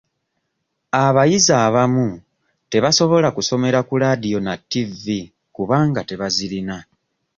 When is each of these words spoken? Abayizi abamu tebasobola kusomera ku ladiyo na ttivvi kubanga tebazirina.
Abayizi 1.03 1.51
abamu 1.65 2.07
tebasobola 2.71 3.27
kusomera 3.37 3.79
ku 3.87 3.93
ladiyo 4.01 4.39
na 4.45 4.53
ttivvi 4.61 5.19
kubanga 5.55 6.01
tebazirina. 6.09 6.77